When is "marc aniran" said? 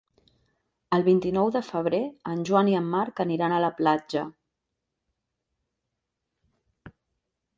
2.95-3.55